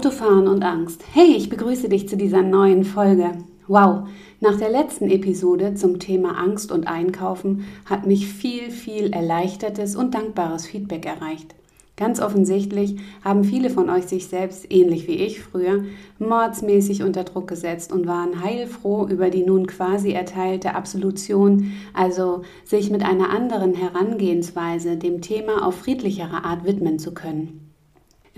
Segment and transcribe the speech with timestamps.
[0.00, 1.04] Autofahren und Angst.
[1.12, 3.32] Hey, ich begrüße dich zu dieser neuen Folge.
[3.68, 4.08] Wow,
[4.40, 10.14] nach der letzten Episode zum Thema Angst und Einkaufen hat mich viel, viel erleichtertes und
[10.14, 11.54] dankbares Feedback erreicht.
[11.98, 15.84] Ganz offensichtlich haben viele von euch sich selbst, ähnlich wie ich früher,
[16.18, 22.90] mordsmäßig unter Druck gesetzt und waren heilfroh über die nun quasi erteilte Absolution, also sich
[22.90, 27.69] mit einer anderen Herangehensweise dem Thema auf friedlichere Art widmen zu können.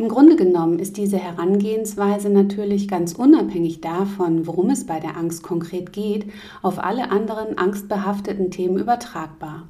[0.02, 5.44] Im Grunde genommen ist diese Herangehensweise natürlich ganz unabhängig davon, worum es bei der Angst
[5.44, 6.26] konkret geht,
[6.60, 9.68] auf alle anderen angstbehafteten Themen übertragbar.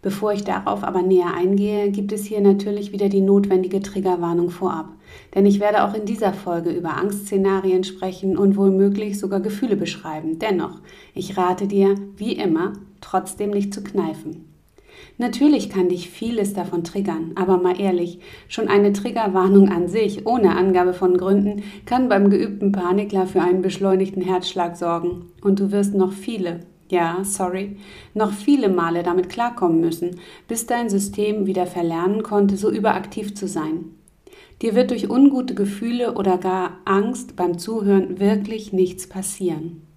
[0.00, 4.88] Bevor ich darauf aber näher eingehe, gibt es hier natürlich wieder die notwendige Triggerwarnung vorab.
[5.34, 10.38] Denn ich werde auch in dieser Folge über Angstszenarien sprechen und womöglich sogar Gefühle beschreiben.
[10.38, 10.80] Dennoch,
[11.12, 12.72] ich rate dir, wie immer,
[13.02, 14.46] trotzdem nicht zu kneifen.
[15.20, 20.56] Natürlich kann dich vieles davon triggern, aber mal ehrlich, schon eine Triggerwarnung an sich, ohne
[20.56, 25.32] Angabe von Gründen, kann beim geübten Panikler für einen beschleunigten Herzschlag sorgen.
[25.42, 27.78] Und du wirst noch viele, ja, sorry,
[28.14, 33.48] noch viele Male damit klarkommen müssen, bis dein System wieder verlernen konnte, so überaktiv zu
[33.48, 33.86] sein.
[34.62, 39.87] Dir wird durch ungute Gefühle oder gar Angst beim Zuhören wirklich nichts passieren.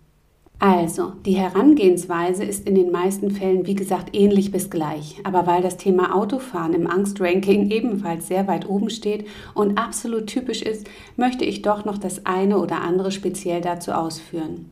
[0.64, 5.20] Also, die Herangehensweise ist in den meisten Fällen, wie gesagt, ähnlich bis gleich.
[5.23, 10.62] Aber weil das Thema Autofahren im Angstranking ebenfalls sehr weit oben steht und absolut typisch
[10.62, 10.88] ist,
[11.18, 14.69] möchte ich doch noch das eine oder andere speziell dazu ausführen.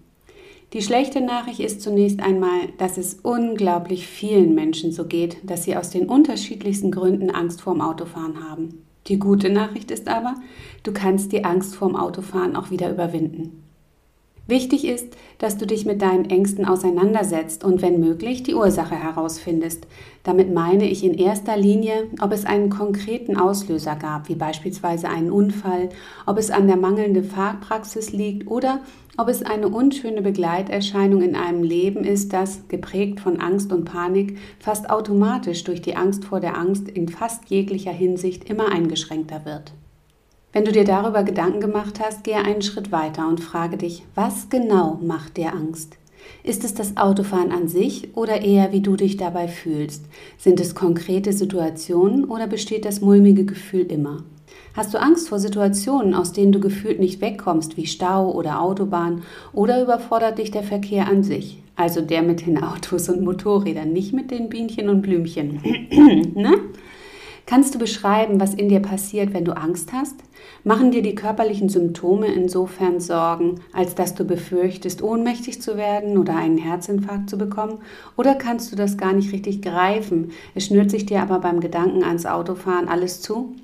[0.74, 5.76] Die schlechte Nachricht ist zunächst einmal, dass es unglaublich vielen Menschen so geht, dass sie
[5.76, 8.86] aus den unterschiedlichsten Gründen Angst vorm Autofahren haben.
[9.08, 10.36] Die gute Nachricht ist aber,
[10.84, 13.64] du kannst die Angst vorm Autofahren auch wieder überwinden.
[14.50, 19.86] Wichtig ist, dass du dich mit deinen Ängsten auseinandersetzt und wenn möglich die Ursache herausfindest.
[20.24, 25.30] Damit meine ich in erster Linie, ob es einen konkreten Auslöser gab, wie beispielsweise einen
[25.30, 25.90] Unfall,
[26.26, 28.80] ob es an der mangelnden Fahrpraxis liegt oder
[29.18, 34.40] ob es eine unschöne Begleiterscheinung in einem Leben ist, das, geprägt von Angst und Panik,
[34.58, 39.74] fast automatisch durch die Angst vor der Angst in fast jeglicher Hinsicht immer eingeschränkter wird.
[40.52, 44.50] Wenn du dir darüber Gedanken gemacht hast, gehe einen Schritt weiter und frage dich, was
[44.50, 45.98] genau macht dir Angst?
[46.44, 50.06] Ist es das Autofahren an sich oder eher wie du dich dabei fühlst?
[50.40, 54.24] Sind es konkrete Situationen oder besteht das mulmige Gefühl immer?
[54.74, 59.22] Hast du Angst vor Situationen, aus denen du gefühlt nicht wegkommst, wie Stau oder Autobahn,
[59.54, 61.62] oder überfordert dich der Verkehr an sich?
[61.76, 65.62] Also der mit den Autos und Motorrädern, nicht mit den Bienchen und Blümchen.
[66.36, 66.60] ne?
[67.50, 70.18] Kannst du beschreiben, was in dir passiert, wenn du Angst hast?
[70.64, 76.36] Machen dir die körperlichen Symptome insofern Sorgen, als dass du befürchtest, ohnmächtig zu werden oder
[76.36, 77.80] einen Herzinfarkt zu bekommen?
[78.18, 80.30] Oder kannst du das gar nicht richtig greifen?
[80.54, 83.56] Es schnürt sich dir aber beim Gedanken ans Autofahren alles zu?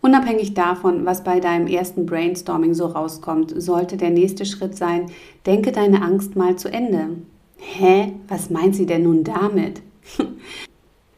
[0.00, 5.10] Unabhängig davon, was bei deinem ersten Brainstorming so rauskommt, sollte der nächste Schritt sein,
[5.44, 7.10] denke deine Angst mal zu Ende.
[7.58, 8.14] Hä?
[8.26, 9.82] Was meint sie denn nun damit?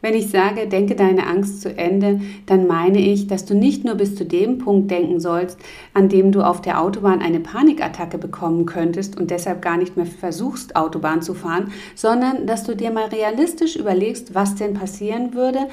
[0.03, 3.95] Wenn ich sage, denke deine Angst zu Ende, dann meine ich, dass du nicht nur
[3.95, 5.57] bis zu dem Punkt denken sollst,
[5.93, 10.05] an dem du auf der Autobahn eine Panikattacke bekommen könntest und deshalb gar nicht mehr
[10.05, 15.69] versuchst, Autobahn zu fahren, sondern dass du dir mal realistisch überlegst, was denn passieren würde,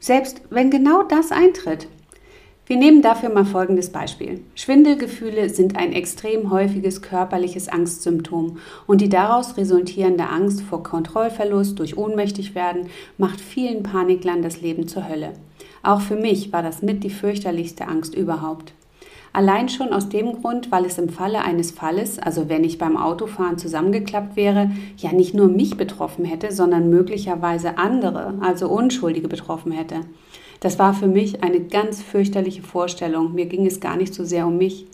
[0.00, 1.86] selbst wenn genau das eintritt.
[2.66, 4.40] Wir nehmen dafür mal folgendes Beispiel.
[4.54, 11.98] Schwindelgefühle sind ein extrem häufiges körperliches Angstsymptom und die daraus resultierende Angst vor Kontrollverlust durch
[11.98, 12.86] Ohnmächtigwerden
[13.18, 15.34] macht vielen Paniklern das Leben zur Hölle.
[15.82, 18.72] Auch für mich war das mit die fürchterlichste Angst überhaupt.
[19.34, 22.96] Allein schon aus dem Grund, weil es im Falle eines Falles, also wenn ich beim
[22.96, 29.72] Autofahren zusammengeklappt wäre, ja nicht nur mich betroffen hätte, sondern möglicherweise andere, also Unschuldige betroffen
[29.72, 30.02] hätte.
[30.60, 33.34] Das war für mich eine ganz fürchterliche Vorstellung.
[33.34, 34.86] Mir ging es gar nicht so sehr um mich.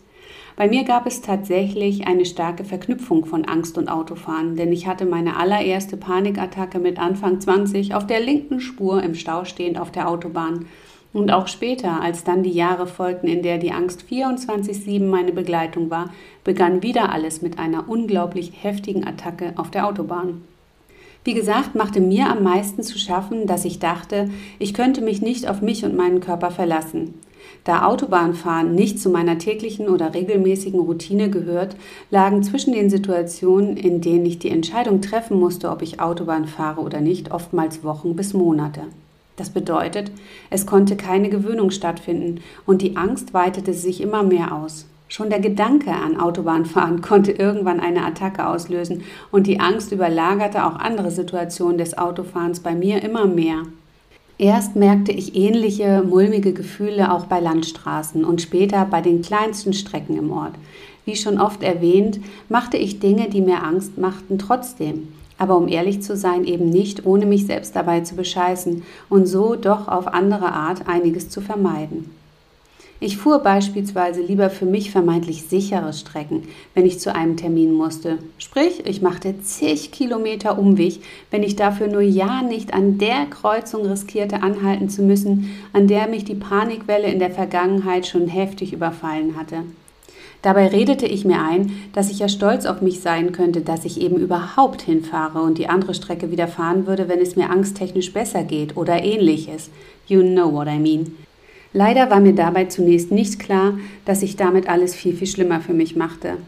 [0.56, 5.04] Bei mir gab es tatsächlich eine starke Verknüpfung von Angst und Autofahren, denn ich hatte
[5.04, 10.08] meine allererste Panikattacke mit Anfang 20 auf der linken Spur im Stau stehend auf der
[10.08, 10.64] Autobahn.
[11.12, 15.90] Und auch später, als dann die Jahre folgten, in der die Angst 24-7 meine Begleitung
[15.90, 16.10] war,
[16.44, 20.42] begann wieder alles mit einer unglaublich heftigen Attacke auf der Autobahn.
[21.24, 25.48] Wie gesagt, machte mir am meisten zu schaffen, dass ich dachte, ich könnte mich nicht
[25.48, 27.14] auf mich und meinen Körper verlassen.
[27.64, 31.76] Da Autobahnfahren nicht zu meiner täglichen oder regelmäßigen Routine gehört,
[32.10, 36.80] lagen zwischen den Situationen, in denen ich die Entscheidung treffen musste, ob ich Autobahn fahre
[36.80, 38.82] oder nicht, oftmals Wochen bis Monate.
[39.36, 40.10] Das bedeutet,
[40.50, 44.86] es konnte keine Gewöhnung stattfinden und die Angst weitete sich immer mehr aus.
[45.08, 50.76] Schon der Gedanke an Autobahnfahren konnte irgendwann eine Attacke auslösen und die Angst überlagerte auch
[50.76, 53.62] andere Situationen des Autofahrens bei mir immer mehr.
[54.38, 60.16] Erst merkte ich ähnliche mulmige Gefühle auch bei Landstraßen und später bei den kleinsten Strecken
[60.16, 60.54] im Ort.
[61.04, 65.08] Wie schon oft erwähnt, machte ich Dinge, die mir Angst machten, trotzdem.
[65.40, 69.56] Aber um ehrlich zu sein, eben nicht, ohne mich selbst dabei zu bescheißen und so
[69.56, 72.10] doch auf andere Art einiges zu vermeiden.
[73.02, 76.42] Ich fuhr beispielsweise lieber für mich vermeintlich sichere Strecken,
[76.74, 78.18] wenn ich zu einem Termin musste.
[78.36, 81.00] Sprich, ich machte zig Kilometer Umweg,
[81.30, 86.06] wenn ich dafür nur ja nicht an der Kreuzung riskierte, anhalten zu müssen, an der
[86.06, 89.62] mich die Panikwelle in der Vergangenheit schon heftig überfallen hatte.
[90.42, 94.00] Dabei redete ich mir ein, dass ich ja stolz auf mich sein könnte, dass ich
[94.00, 98.42] eben überhaupt hinfahre und die andere Strecke wieder fahren würde, wenn es mir angsttechnisch besser
[98.44, 99.68] geht oder ähnliches.
[100.06, 101.12] You know what I mean.
[101.72, 105.74] Leider war mir dabei zunächst nicht klar, dass ich damit alles viel, viel schlimmer für
[105.74, 106.38] mich machte.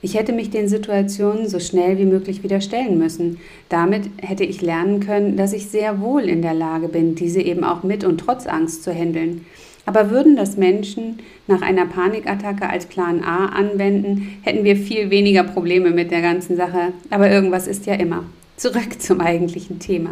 [0.00, 3.38] Ich hätte mich den Situationen so schnell wie möglich wieder stellen müssen.
[3.68, 7.64] Damit hätte ich lernen können, dass ich sehr wohl in der Lage bin, diese eben
[7.64, 9.44] auch mit und trotz Angst zu handeln.
[9.88, 15.44] Aber würden das Menschen nach einer Panikattacke als Plan A anwenden, hätten wir viel weniger
[15.44, 16.92] Probleme mit der ganzen Sache.
[17.08, 18.24] Aber irgendwas ist ja immer.
[18.58, 20.10] Zurück zum eigentlichen Thema.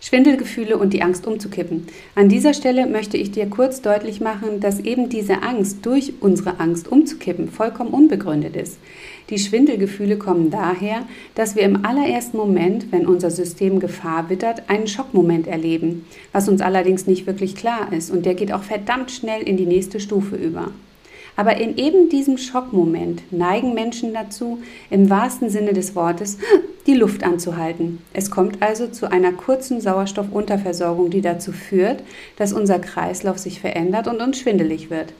[0.00, 1.86] Schwindelgefühle und die Angst umzukippen.
[2.14, 6.60] An dieser Stelle möchte ich dir kurz deutlich machen, dass eben diese Angst durch unsere
[6.60, 8.78] Angst umzukippen vollkommen unbegründet ist.
[9.30, 11.02] Die Schwindelgefühle kommen daher,
[11.34, 16.60] dass wir im allerersten Moment, wenn unser System Gefahr wittert, einen Schockmoment erleben, was uns
[16.60, 20.36] allerdings nicht wirklich klar ist und der geht auch verdammt schnell in die nächste Stufe
[20.36, 20.70] über.
[21.36, 24.58] Aber in eben diesem Schockmoment neigen Menschen dazu,
[24.90, 26.38] im wahrsten Sinne des Wortes
[26.86, 28.00] die Luft anzuhalten.
[28.12, 32.02] Es kommt also zu einer kurzen Sauerstoffunterversorgung, die dazu führt,
[32.36, 35.12] dass unser Kreislauf sich verändert und uns schwindelig wird.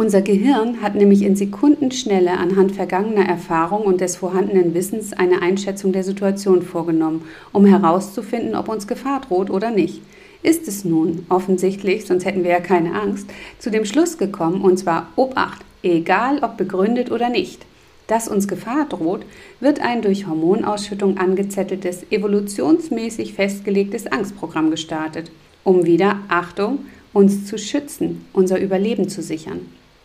[0.00, 5.92] Unser Gehirn hat nämlich in Sekundenschnelle anhand vergangener Erfahrung und des vorhandenen Wissens eine Einschätzung
[5.92, 10.00] der Situation vorgenommen, um herauszufinden, ob uns Gefahr droht oder nicht
[10.42, 14.78] ist es nun offensichtlich, sonst hätten wir ja keine Angst, zu dem Schluss gekommen, und
[14.78, 17.66] zwar Obacht, egal ob begründet oder nicht,
[18.06, 19.26] dass uns Gefahr droht,
[19.60, 25.30] wird ein durch Hormonausschüttung angezetteltes, evolutionsmäßig festgelegtes Angstprogramm gestartet,
[25.62, 29.60] um wieder, Achtung, uns zu schützen, unser Überleben zu sichern.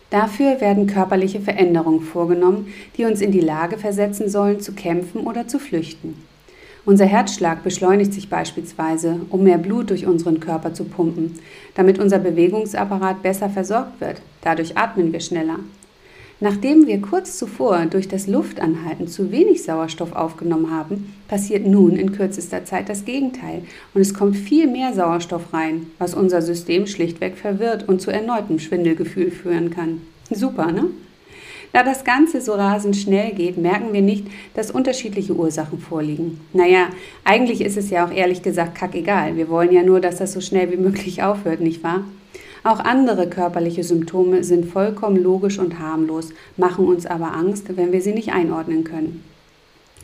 [0.09, 5.47] Dafür werden körperliche Veränderungen vorgenommen, die uns in die Lage versetzen sollen, zu kämpfen oder
[5.47, 6.15] zu flüchten.
[6.85, 11.39] Unser Herzschlag beschleunigt sich beispielsweise, um mehr Blut durch unseren Körper zu pumpen,
[11.73, 14.21] damit unser Bewegungsapparat besser versorgt wird.
[14.41, 15.57] Dadurch atmen wir schneller.
[16.45, 22.11] Nachdem wir kurz zuvor durch das Luftanhalten zu wenig Sauerstoff aufgenommen haben, passiert nun in
[22.11, 23.63] kürzester Zeit das Gegenteil
[23.95, 28.59] und es kommt viel mehr Sauerstoff rein, was unser System schlichtweg verwirrt und zu erneutem
[28.59, 30.01] Schwindelgefühl führen kann.
[30.29, 30.91] Super, ne?
[31.73, 36.41] Da das Ganze so rasend schnell geht, merken wir nicht, dass unterschiedliche Ursachen vorliegen.
[36.53, 36.89] Naja,
[37.23, 39.35] eigentlich ist es ja auch ehrlich gesagt kackegal.
[39.35, 42.03] Wir wollen ja nur, dass das so schnell wie möglich aufhört, nicht wahr?
[42.65, 48.01] Auch andere körperliche Symptome sind vollkommen logisch und harmlos, machen uns aber Angst, wenn wir
[48.01, 49.23] sie nicht einordnen können.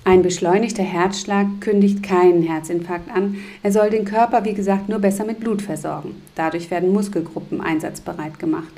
[0.04, 3.38] Ein beschleunigter Herzschlag kündigt keinen Herzinfarkt an.
[3.64, 6.22] Er soll den Körper, wie gesagt, nur besser mit Blut versorgen.
[6.36, 8.74] Dadurch werden Muskelgruppen einsatzbereit gemacht.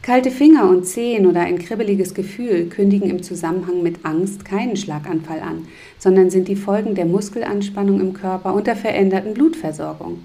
[0.00, 5.40] Kalte Finger und Zehen oder ein kribbeliges Gefühl kündigen im Zusammenhang mit Angst keinen Schlaganfall
[5.40, 5.66] an,
[5.98, 10.20] sondern sind die Folgen der Muskelanspannung im Körper und der veränderten Blutversorgung.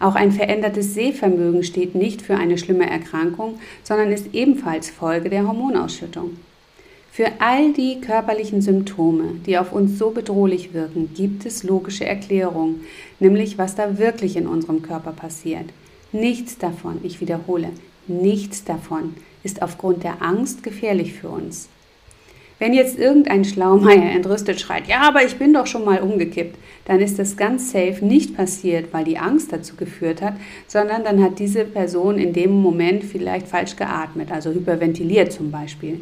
[0.00, 5.46] Auch ein verändertes Sehvermögen steht nicht für eine schlimme Erkrankung, sondern ist ebenfalls Folge der
[5.46, 6.36] Hormonausschüttung.
[7.12, 12.80] Für all die körperlichen Symptome, die auf uns so bedrohlich wirken, gibt es logische Erklärungen,
[13.20, 15.66] nämlich was da wirklich in unserem Körper passiert.
[16.12, 17.68] Nichts davon, ich wiederhole,
[18.10, 19.14] Nichts davon
[19.44, 21.68] ist aufgrund der Angst gefährlich für uns.
[22.60, 27.00] Wenn jetzt irgendein Schlaumeier entrüstet schreit, ja, aber ich bin doch schon mal umgekippt, dann
[27.00, 30.34] ist das ganz safe nicht passiert, weil die Angst dazu geführt hat,
[30.68, 36.00] sondern dann hat diese Person in dem Moment vielleicht falsch geatmet, also hyperventiliert zum Beispiel.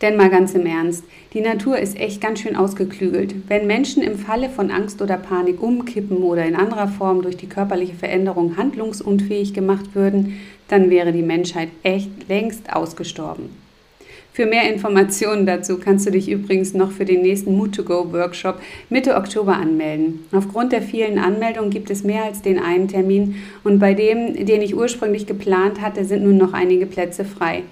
[0.00, 3.34] Denn mal ganz im Ernst, die Natur ist echt ganz schön ausgeklügelt.
[3.48, 7.48] Wenn Menschen im Falle von Angst oder Panik umkippen oder in anderer Form durch die
[7.48, 13.59] körperliche Veränderung handlungsunfähig gemacht würden, dann wäre die Menschheit echt längst ausgestorben.
[14.40, 19.52] Für mehr Informationen dazu kannst du dich übrigens noch für den nächsten Mood-to-Go-Workshop Mitte Oktober
[19.52, 20.24] anmelden.
[20.32, 24.62] Aufgrund der vielen Anmeldungen gibt es mehr als den einen Termin und bei dem, den
[24.62, 27.64] ich ursprünglich geplant hatte, sind nun noch einige Plätze frei.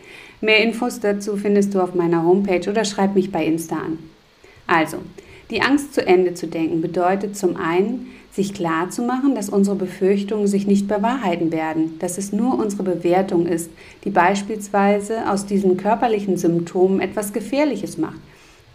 [0.43, 3.99] Mehr Infos dazu findest du auf meiner Homepage oder schreib mich bei Insta an.
[4.67, 4.99] Also,
[5.51, 9.77] die Angst zu Ende zu denken bedeutet zum einen, sich klar zu machen, dass unsere
[9.77, 13.71] Befürchtungen sich nicht bewahrheiten werden, dass es nur unsere Bewertung ist,
[14.05, 18.21] die beispielsweise aus diesen körperlichen Symptomen etwas Gefährliches macht.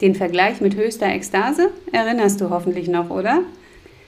[0.02, 3.44] Den Vergleich mit höchster Ekstase erinnerst du hoffentlich noch, oder?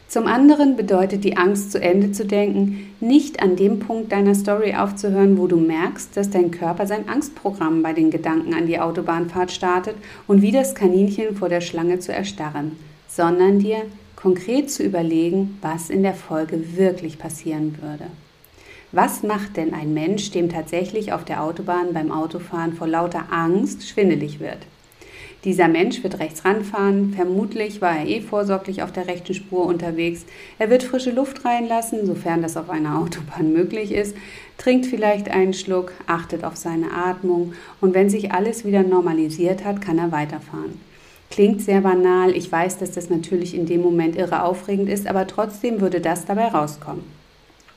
[0.07, 4.75] Zum anderen bedeutet die Angst zu Ende zu denken, nicht an dem Punkt deiner Story
[4.75, 9.51] aufzuhören, wo du merkst, dass dein Körper sein Angstprogramm bei den Gedanken an die Autobahnfahrt
[9.51, 9.95] startet
[10.27, 12.73] und wie das Kaninchen vor der Schlange zu erstarren,
[13.07, 13.81] sondern dir
[14.25, 18.05] konkret zu überlegen, was in der Folge wirklich passieren würde.
[18.91, 23.87] Was macht denn ein Mensch, dem tatsächlich auf der Autobahn beim Autofahren vor lauter Angst
[23.87, 24.57] schwindelig wird?
[25.43, 30.25] Dieser Mensch wird rechts ranfahren, vermutlich war er eh vorsorglich auf der rechten Spur unterwegs.
[30.57, 34.17] Er wird frische Luft reinlassen, sofern das auf einer Autobahn möglich ist,
[34.57, 39.81] trinkt vielleicht einen Schluck, achtet auf seine Atmung und wenn sich alles wieder normalisiert hat,
[39.81, 40.79] kann er weiterfahren.
[41.35, 45.27] Klingt sehr banal, ich weiß, dass das natürlich in dem Moment irre aufregend ist, aber
[45.27, 47.03] trotzdem würde das dabei rauskommen.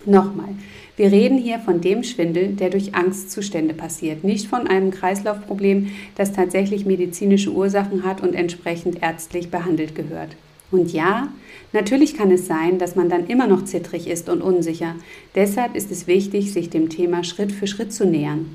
[0.07, 0.51] Nochmal,
[0.97, 6.33] wir reden hier von dem Schwindel, der durch Angstzustände passiert, nicht von einem Kreislaufproblem, das
[6.33, 10.37] tatsächlich medizinische Ursachen hat und entsprechend ärztlich behandelt gehört.
[10.71, 11.27] Und ja,
[11.73, 14.95] natürlich kann es sein, dass man dann immer noch zittrig ist und unsicher.
[15.35, 18.51] Deshalb ist es wichtig, sich dem Thema Schritt für Schritt zu nähern.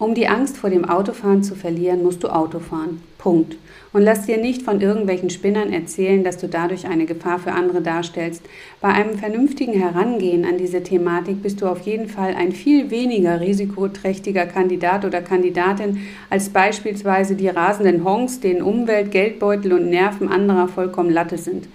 [0.00, 3.02] Um die Angst vor dem Autofahren zu verlieren, musst du Auto fahren.
[3.18, 3.58] Punkt.
[3.92, 7.82] Und lass dir nicht von irgendwelchen Spinnern erzählen, dass du dadurch eine Gefahr für andere
[7.82, 8.42] darstellst.
[8.80, 13.42] Bei einem vernünftigen Herangehen an diese Thematik bist du auf jeden Fall ein viel weniger
[13.42, 20.68] risikoträchtiger Kandidat oder Kandidatin als beispielsweise die rasenden Honks, denen Umwelt, Geldbeutel und Nerven anderer
[20.68, 21.68] vollkommen Latte sind.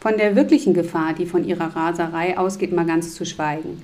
[0.00, 3.80] Von der wirklichen Gefahr, die von ihrer Raserei ausgeht, mal ganz zu schweigen.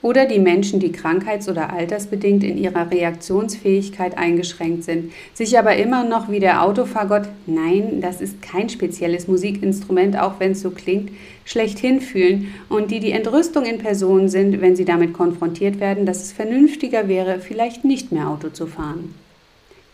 [0.00, 6.04] Oder die Menschen, die krankheits- oder altersbedingt in ihrer Reaktionsfähigkeit eingeschränkt sind, sich aber immer
[6.04, 11.10] noch wie der Autofagott, nein, das ist kein spezielles Musikinstrument, auch wenn es so klingt,
[11.44, 16.22] schlechthin fühlen und die die Entrüstung in Person sind, wenn sie damit konfrontiert werden, dass
[16.22, 19.14] es vernünftiger wäre, vielleicht nicht mehr Auto zu fahren.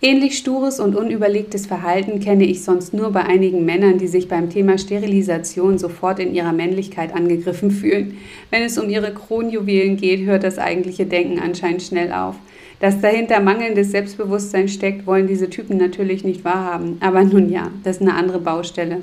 [0.02, 4.50] Ähnlich stures und unüberlegtes Verhalten kenne ich sonst nur bei einigen Männern, die sich beim
[4.50, 8.18] Thema Sterilisation sofort in ihrer Männlichkeit angegriffen fühlen.
[8.50, 12.34] Wenn es um ihre Kronjuwelen geht, hört das eigentliche Denken anscheinend schnell auf.
[12.80, 16.98] Dass dahinter mangelndes Selbstbewusstsein steckt, wollen diese Typen natürlich nicht wahrhaben.
[17.00, 19.00] Aber nun ja, das ist eine andere Baustelle.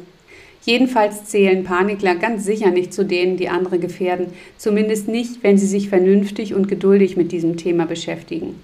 [0.64, 5.66] Jedenfalls zählen Panikler ganz sicher nicht zu denen, die andere gefährden, zumindest nicht, wenn sie
[5.66, 8.56] sich vernünftig und geduldig mit diesem Thema beschäftigen.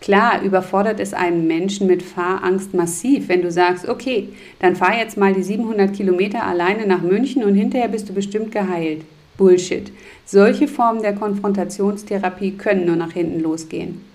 [0.00, 5.18] Klar, überfordert es einen Menschen mit Fahrangst massiv, wenn du sagst, okay, dann fahr jetzt
[5.18, 9.02] mal die 700 Kilometer alleine nach München und hinterher bist du bestimmt geheilt.
[9.36, 9.92] Bullshit.
[10.24, 14.09] Solche Formen der Konfrontationstherapie können nur nach hinten losgehen.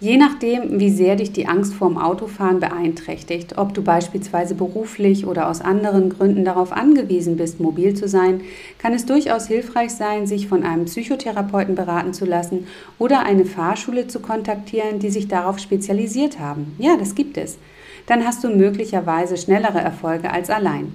[0.00, 5.48] Je nachdem, wie sehr dich die Angst vorm Autofahren beeinträchtigt, ob du beispielsweise beruflich oder
[5.50, 8.42] aus anderen Gründen darauf angewiesen bist, mobil zu sein,
[8.78, 12.68] kann es durchaus hilfreich sein, sich von einem Psychotherapeuten beraten zu lassen
[13.00, 16.76] oder eine Fahrschule zu kontaktieren, die sich darauf spezialisiert haben.
[16.78, 17.58] Ja, das gibt es.
[18.06, 20.92] Dann hast du möglicherweise schnellere Erfolge als allein.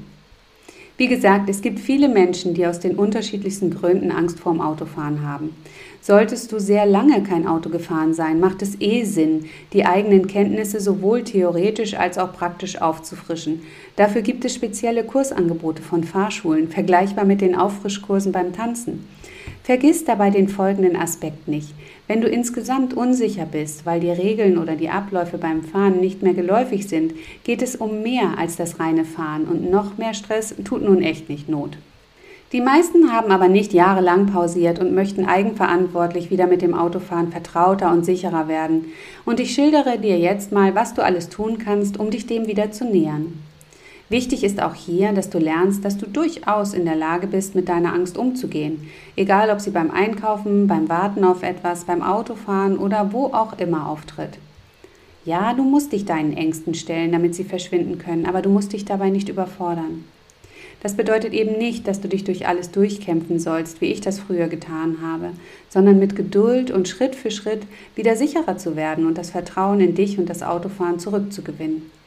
[1.03, 5.53] Wie gesagt, es gibt viele Menschen, die aus den unterschiedlichsten Gründen Angst vorm Autofahren haben.
[5.99, 10.79] Solltest du sehr lange kein Auto gefahren sein, macht es eh Sinn, die eigenen Kenntnisse
[10.79, 13.63] sowohl theoretisch als auch praktisch aufzufrischen.
[13.97, 19.05] Dafür gibt es spezielle Kursangebote von Fahrschulen, vergleichbar mit den Auffrischkursen beim Tanzen.
[19.63, 21.73] Vergiss dabei den folgenden Aspekt nicht.
[22.05, 26.33] Wenn du insgesamt unsicher bist, weil die Regeln oder die Abläufe beim Fahren nicht mehr
[26.33, 27.13] geläufig sind,
[27.45, 31.29] geht es um mehr als das reine Fahren und noch mehr Stress tut nun echt
[31.29, 31.77] nicht Not.
[32.51, 37.91] Die meisten haben aber nicht jahrelang pausiert und möchten eigenverantwortlich wieder mit dem Autofahren vertrauter
[37.91, 38.91] und sicherer werden.
[39.23, 42.71] Und ich schildere dir jetzt mal, was du alles tun kannst, um dich dem wieder
[42.71, 43.41] zu nähern.
[44.13, 47.67] Wichtig ist auch hier, dass du lernst, dass du durchaus in der Lage bist, mit
[47.67, 48.87] deiner Angst umzugehen.
[49.15, 53.89] Egal, ob sie beim Einkaufen, beim Warten auf etwas, beim Autofahren oder wo auch immer
[53.89, 54.37] auftritt.
[55.25, 58.85] Ja, du musst dich deinen Ängsten stellen, damit sie verschwinden können, aber du musst dich
[58.85, 60.03] dabei nicht überfordern.
[60.83, 64.47] Das bedeutet eben nicht, dass du dich durch alles durchkämpfen sollst, wie ich das früher
[64.47, 65.31] getan habe,
[65.69, 67.63] sondern mit Geduld und Schritt für Schritt
[67.95, 72.02] wieder sicherer zu werden und das Vertrauen in dich und das Autofahren zurückzugewinnen.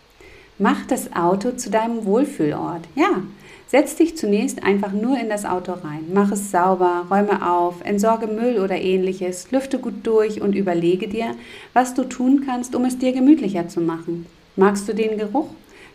[0.58, 2.82] Mach das Auto zu deinem Wohlfühlort.
[2.94, 3.22] Ja,
[3.68, 6.04] Setz dich zunächst einfach nur in das Auto rein.
[6.14, 11.34] Mach es sauber, räume auf, entsorge Müll oder ähnliches, lüfte gut durch und überlege dir,
[11.72, 14.26] was du tun kannst, um es dir gemütlicher zu machen.
[14.54, 15.48] Magst du den Geruch?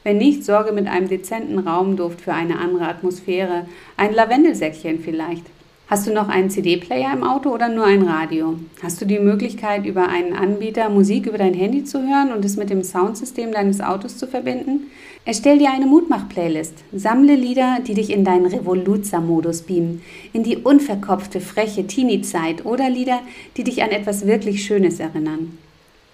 [0.04, 3.68] Wenn nicht, sorge mit einem dezenten Raumduft für eine andere Atmosphäre.
[3.96, 5.46] Ein Lavendelsäckchen vielleicht.
[5.92, 8.58] Hast du noch einen CD-Player im Auto oder nur ein Radio?
[8.82, 12.56] Hast du die Möglichkeit, über einen Anbieter Musik über dein Handy zu hören und es
[12.56, 14.90] mit dem Soundsystem deines Autos zu verbinden?
[15.26, 16.76] Erstell dir eine Mutmach-Playlist.
[16.94, 23.20] Sammle Lieder, die dich in deinen Revoluzer-Modus beamen, in die unverkopfte, freche Teenie-Zeit oder Lieder,
[23.58, 25.58] die dich an etwas wirklich Schönes erinnern.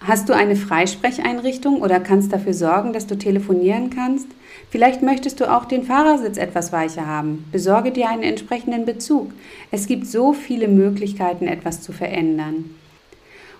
[0.00, 4.26] Hast du eine Freisprecheinrichtung oder kannst dafür sorgen, dass du telefonieren kannst?
[4.70, 7.46] Vielleicht möchtest du auch den Fahrersitz etwas weicher haben.
[7.50, 9.30] Besorge dir einen entsprechenden Bezug.
[9.70, 12.76] Es gibt so viele Möglichkeiten, etwas zu verändern.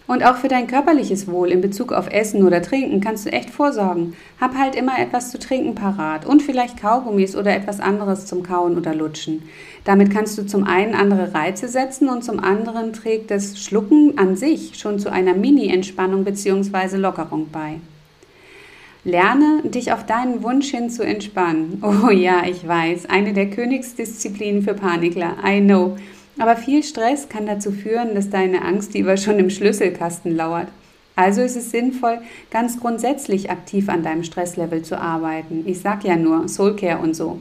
[0.07, 3.51] Und auch für dein körperliches Wohl in Bezug auf Essen oder Trinken kannst du echt
[3.51, 4.15] vorsorgen.
[4.41, 8.79] Hab halt immer etwas zu trinken parat und vielleicht Kaugummis oder etwas anderes zum Kauen
[8.79, 9.43] oder Lutschen.
[9.85, 14.35] Damit kannst du zum einen andere Reize setzen und zum anderen trägt das Schlucken an
[14.35, 16.97] sich schon zu einer Mini-Entspannung bzw.
[16.97, 17.77] Lockerung bei.
[19.05, 21.83] Lerne dich auf deinen Wunsch hin zu entspannen.
[21.83, 25.37] Oh ja, ich weiß, eine der Königsdisziplinen für Panikler.
[25.45, 25.97] I know.
[26.39, 30.69] Aber viel Stress kann dazu führen, dass deine Angst lieber schon im Schlüsselkasten lauert.
[31.17, 32.19] Also ist es sinnvoll,
[32.51, 35.65] ganz grundsätzlich aktiv an deinem Stresslevel zu arbeiten.
[35.67, 37.39] Ich sag ja nur Soulcare und so.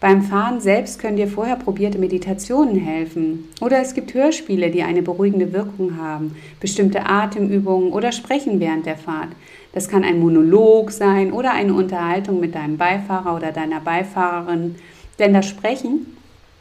[0.00, 3.48] Beim Fahren selbst können dir vorher probierte Meditationen helfen.
[3.60, 8.96] Oder es gibt Hörspiele, die eine beruhigende Wirkung haben, bestimmte Atemübungen oder Sprechen während der
[8.96, 9.28] Fahrt.
[9.72, 14.76] Das kann ein Monolog sein oder eine Unterhaltung mit deinem Beifahrer oder deiner Beifahrerin.
[15.18, 16.06] Denn das Sprechen,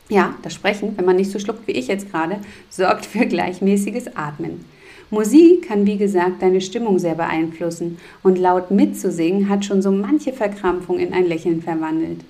[0.10, 2.38] ja, das Sprechen, wenn man nicht so schluckt wie ich jetzt gerade,
[2.70, 4.66] sorgt für gleichmäßiges Atmen.
[5.10, 10.32] Musik kann, wie gesagt, deine Stimmung sehr beeinflussen und laut mitzusingen hat schon so manche
[10.32, 12.22] Verkrampfung in ein Lächeln verwandelt.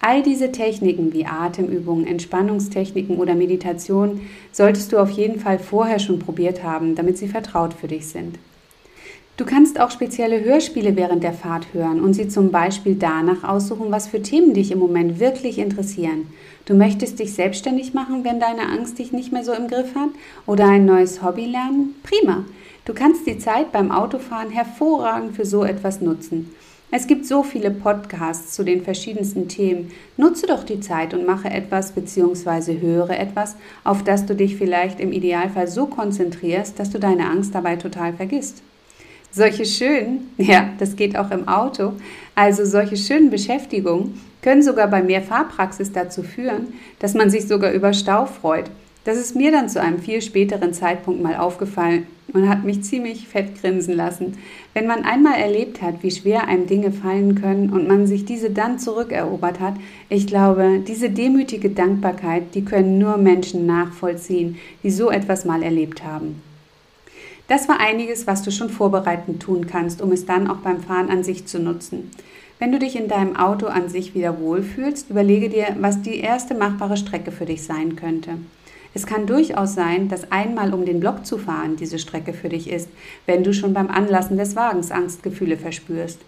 [0.00, 4.20] All diese Techniken wie Atemübungen, Entspannungstechniken oder Meditation
[4.52, 8.38] solltest du auf jeden Fall vorher schon probiert haben, damit sie vertraut für dich sind.
[9.38, 13.90] Du kannst auch spezielle Hörspiele während der Fahrt hören und sie zum Beispiel danach aussuchen,
[13.90, 16.26] was für Themen dich im Moment wirklich interessieren.
[16.66, 20.10] Du möchtest dich selbstständig machen, wenn deine Angst dich nicht mehr so im Griff hat
[20.46, 21.94] oder ein neues Hobby lernen?
[22.02, 22.44] Prima.
[22.84, 26.54] Du kannst die Zeit beim Autofahren hervorragend für so etwas nutzen.
[26.90, 29.92] Es gibt so viele Podcasts zu den verschiedensten Themen.
[30.18, 32.80] Nutze doch die Zeit und mache etwas bzw.
[32.82, 37.54] höre etwas, auf das du dich vielleicht im Idealfall so konzentrierst, dass du deine Angst
[37.54, 38.62] dabei total vergisst.
[39.34, 41.94] Solche schönen, ja, das geht auch im Auto,
[42.34, 47.72] also solche schönen Beschäftigungen können sogar bei mehr Fahrpraxis dazu führen, dass man sich sogar
[47.72, 48.70] über Stau freut.
[49.04, 53.26] Das ist mir dann zu einem viel späteren Zeitpunkt mal aufgefallen und hat mich ziemlich
[53.26, 54.36] fett grinsen lassen.
[54.74, 58.50] Wenn man einmal erlebt hat, wie schwer einem Dinge fallen können und man sich diese
[58.50, 59.74] dann zurückerobert hat,
[60.10, 66.04] ich glaube, diese demütige Dankbarkeit, die können nur Menschen nachvollziehen, die so etwas mal erlebt
[66.04, 66.40] haben.
[67.48, 71.10] Das war einiges, was du schon vorbereitend tun kannst, um es dann auch beim Fahren
[71.10, 72.10] an sich zu nutzen.
[72.58, 76.54] Wenn du dich in deinem Auto an sich wieder wohlfühlst, überlege dir, was die erste
[76.54, 78.38] machbare Strecke für dich sein könnte.
[78.94, 82.70] Es kann durchaus sein, dass einmal um den Block zu fahren diese Strecke für dich
[82.70, 82.88] ist,
[83.26, 86.20] wenn du schon beim Anlassen des Wagens Angstgefühle verspürst.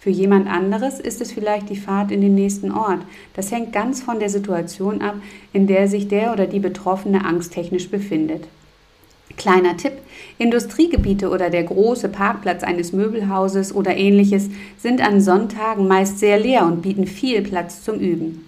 [0.00, 3.02] Für jemand anderes ist es vielleicht die Fahrt in den nächsten Ort.
[3.34, 5.16] Das hängt ganz von der Situation ab,
[5.52, 8.48] in der sich der oder die Betroffene angsttechnisch befindet.
[9.36, 9.94] Kleiner Tipp,
[10.38, 16.66] Industriegebiete oder der große Parkplatz eines Möbelhauses oder ähnliches sind an Sonntagen meist sehr leer
[16.66, 18.46] und bieten viel Platz zum Üben.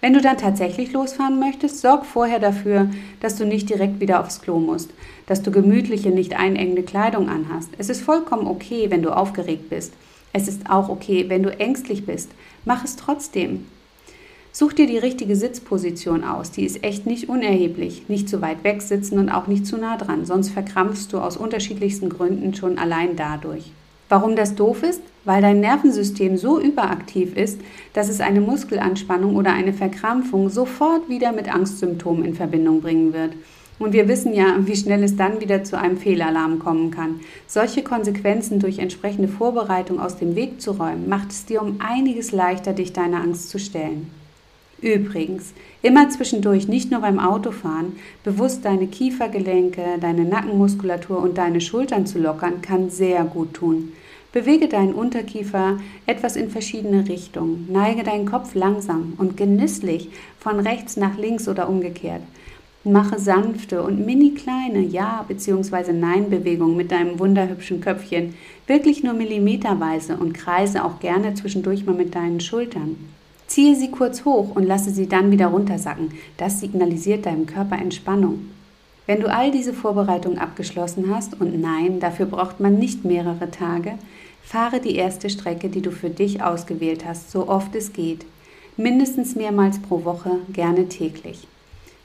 [0.00, 4.42] Wenn du dann tatsächlich losfahren möchtest, sorg vorher dafür, dass du nicht direkt wieder aufs
[4.42, 4.90] Klo musst,
[5.26, 7.70] dass du gemütliche, nicht einengende Kleidung anhast.
[7.78, 9.94] Es ist vollkommen okay, wenn du aufgeregt bist.
[10.34, 12.32] Es ist auch okay, wenn du ängstlich bist.
[12.66, 13.64] Mach es trotzdem.
[14.56, 16.52] Such dir die richtige Sitzposition aus.
[16.52, 18.04] Die ist echt nicht unerheblich.
[18.06, 21.36] Nicht zu weit weg sitzen und auch nicht zu nah dran, sonst verkrampfst du aus
[21.36, 23.72] unterschiedlichsten Gründen schon allein dadurch.
[24.08, 25.02] Warum das doof ist?
[25.24, 27.60] Weil dein Nervensystem so überaktiv ist,
[27.94, 33.32] dass es eine Muskelanspannung oder eine Verkrampfung sofort wieder mit Angstsymptomen in Verbindung bringen wird.
[33.80, 37.18] Und wir wissen ja, wie schnell es dann wieder zu einem Fehlalarm kommen kann.
[37.48, 42.30] Solche Konsequenzen durch entsprechende Vorbereitung aus dem Weg zu räumen, macht es dir um einiges
[42.30, 44.12] leichter, dich deiner Angst zu stellen.
[44.84, 52.04] Übrigens, immer zwischendurch, nicht nur beim Autofahren, bewusst deine Kiefergelenke, deine Nackenmuskulatur und deine Schultern
[52.04, 53.94] zu lockern, kann sehr gut tun.
[54.30, 57.66] Bewege deinen Unterkiefer etwas in verschiedene Richtungen.
[57.72, 62.20] Neige deinen Kopf langsam und genüsslich von rechts nach links oder umgekehrt.
[62.84, 65.94] Mache sanfte und mini kleine Ja- bzw.
[65.94, 68.34] Nein-Bewegungen mit deinem wunderhübschen Köpfchen,
[68.66, 73.13] wirklich nur millimeterweise und kreise auch gerne zwischendurch mal mit deinen Schultern.
[73.54, 76.10] Ziehe sie kurz hoch und lasse sie dann wieder runtersacken.
[76.38, 78.50] Das signalisiert deinem Körper Entspannung.
[79.06, 83.92] Wenn du all diese Vorbereitungen abgeschlossen hast, und nein, dafür braucht man nicht mehrere Tage,
[84.42, 88.26] fahre die erste Strecke, die du für dich ausgewählt hast, so oft es geht.
[88.76, 91.46] Mindestens mehrmals pro Woche, gerne täglich.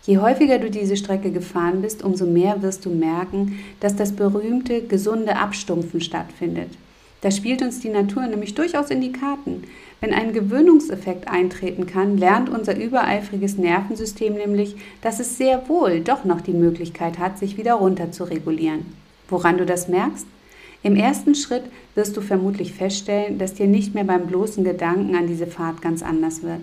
[0.06, 4.84] Je häufiger du diese Strecke gefahren bist, umso mehr wirst du merken, dass das berühmte
[4.84, 6.70] gesunde Abstumpfen stattfindet.
[7.22, 9.64] Da spielt uns die Natur nämlich durchaus in die Karten.
[10.00, 16.24] Wenn ein Gewöhnungseffekt eintreten kann, lernt unser übereifriges Nervensystem nämlich, dass es sehr wohl doch
[16.24, 18.86] noch die Möglichkeit hat, sich wieder runter zu regulieren.
[19.28, 20.26] Woran du das merkst?
[20.82, 21.64] Im ersten Schritt
[21.96, 26.02] wirst du vermutlich feststellen, dass dir nicht mehr beim bloßen Gedanken an diese Fahrt ganz
[26.02, 26.62] anders wird.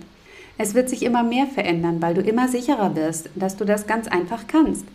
[0.57, 4.07] Es wird sich immer mehr verändern, weil du immer sicherer wirst, dass du das ganz
[4.07, 4.85] einfach kannst.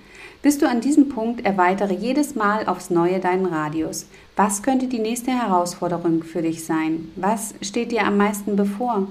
[0.42, 4.06] Bist du an diesem Punkt, erweitere jedes Mal aufs Neue deinen Radius.
[4.34, 7.12] Was könnte die nächste Herausforderung für dich sein?
[7.14, 9.06] Was steht dir am meisten bevor?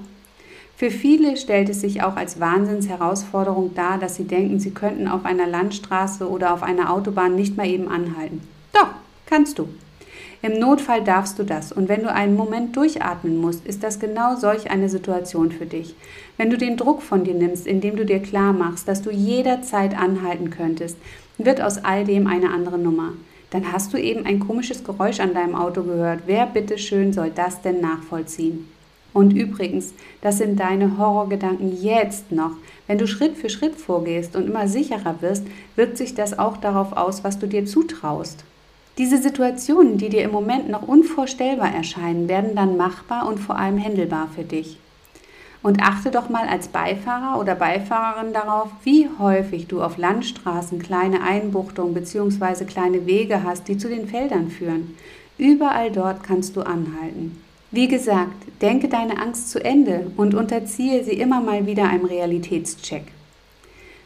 [0.76, 5.24] Für viele stellt es sich auch als Wahnsinnsherausforderung dar, dass sie denken, sie könnten auf
[5.24, 8.42] einer Landstraße oder auf einer Autobahn nicht mal eben anhalten.
[8.74, 8.88] Doch,
[9.24, 9.68] kannst du.
[10.44, 14.34] Im Notfall darfst du das und wenn du einen Moment durchatmen musst, ist das genau
[14.34, 15.94] solch eine Situation für dich.
[16.36, 19.96] Wenn du den Druck von dir nimmst, indem du dir klar machst, dass du jederzeit
[19.96, 20.96] anhalten könntest,
[21.38, 23.12] wird aus all dem eine andere Nummer.
[23.50, 26.22] Dann hast du eben ein komisches Geräusch an deinem Auto gehört.
[26.26, 28.68] Wer bitteschön soll das denn nachvollziehen?
[29.12, 29.92] Und übrigens,
[30.22, 32.52] das sind deine Horrorgedanken jetzt noch.
[32.86, 35.44] Wenn du Schritt für Schritt vorgehst und immer sicherer wirst,
[35.76, 38.44] wirkt sich das auch darauf aus, was du dir zutraust.
[38.98, 43.78] Diese Situationen, die dir im Moment noch unvorstellbar erscheinen, werden dann machbar und vor allem
[43.78, 44.78] händelbar für dich.
[45.62, 51.22] Und achte doch mal als Beifahrer oder Beifahrerin darauf, wie häufig du auf Landstraßen kleine
[51.22, 52.64] Einbuchtungen bzw.
[52.64, 54.96] kleine Wege hast, die zu den Feldern führen.
[55.38, 57.40] Überall dort kannst du anhalten.
[57.70, 63.04] Wie gesagt, denke deine Angst zu Ende und unterziehe sie immer mal wieder einem Realitätscheck.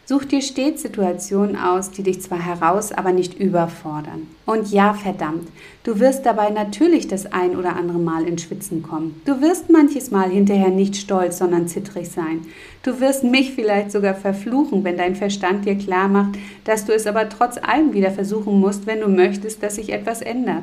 [0.08, 4.28] Such dir stets Situationen aus, die dich zwar heraus, aber nicht überfordern.
[4.44, 5.48] Und ja, verdammt,
[5.82, 9.20] du wirst dabei natürlich das ein oder andere Mal in Schwitzen kommen.
[9.24, 12.42] Du wirst manches Mal hinterher nicht stolz, sondern zittrig sein.
[12.84, 17.08] Du wirst mich vielleicht sogar verfluchen, wenn dein Verstand dir klar macht, dass du es
[17.08, 20.62] aber trotz allem wieder versuchen musst, wenn du möchtest, dass sich etwas ändert.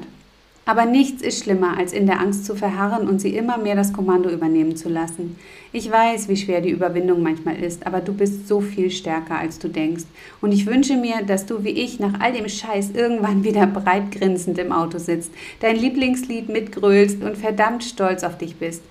[0.66, 3.92] Aber nichts ist schlimmer, als in der Angst zu verharren und sie immer mehr das
[3.92, 5.36] Kommando übernehmen zu lassen.
[5.74, 9.60] Ich weiß, wie schwer die Überwindung manchmal ist, aber du bist so viel stärker, als
[9.60, 10.06] du denkst.
[10.40, 14.12] Und ich wünsche mir, dass du wie ich nach all dem Scheiß irgendwann wieder breit
[14.12, 18.84] grinsend im Auto sitzt, dein Lieblingslied mitgrölst und verdammt stolz auf dich bist.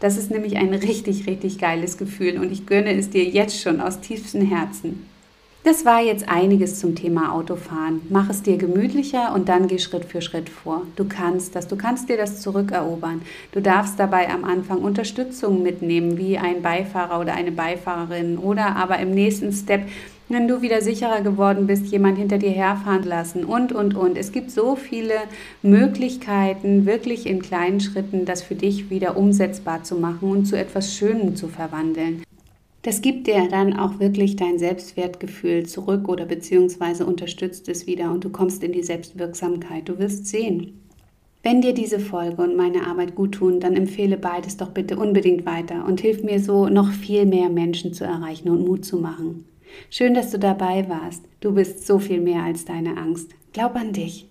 [0.00, 3.80] Das ist nämlich ein richtig, richtig geiles Gefühl und ich gönne es dir jetzt schon
[3.80, 5.07] aus tiefstem Herzen.
[5.68, 8.00] Das war jetzt einiges zum Thema Autofahren.
[8.08, 10.86] Mach es dir gemütlicher und dann geh Schritt für Schritt vor.
[10.96, 13.20] Du kannst das, du kannst dir das zurückerobern.
[13.52, 18.98] Du darfst dabei am Anfang Unterstützung mitnehmen, wie ein Beifahrer oder eine Beifahrerin oder aber
[18.98, 19.82] im nächsten Step
[20.30, 24.16] wenn du wieder sicherer geworden bist, jemand hinter dir herfahren lassen und, und, und.
[24.16, 25.14] Es gibt so viele
[25.62, 30.94] Möglichkeiten, wirklich in kleinen Schritten das für dich wieder umsetzbar zu machen und zu etwas
[30.94, 32.22] Schönem zu verwandeln.
[32.88, 38.24] Das gibt dir dann auch wirklich dein Selbstwertgefühl zurück oder beziehungsweise unterstützt es wieder und
[38.24, 39.90] du kommst in die Selbstwirksamkeit.
[39.90, 40.80] Du wirst sehen.
[41.42, 45.44] Wenn dir diese Folge und meine Arbeit gut tun, dann empfehle beides doch bitte unbedingt
[45.44, 49.44] weiter und hilf mir so, noch viel mehr Menschen zu erreichen und Mut zu machen.
[49.90, 51.26] Schön, dass du dabei warst.
[51.40, 53.32] Du bist so viel mehr als deine Angst.
[53.52, 54.30] Glaub an dich.